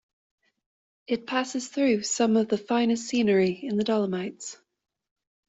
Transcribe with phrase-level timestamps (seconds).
[1.05, 4.57] It passes through some of the finest scenery in the Dolomites.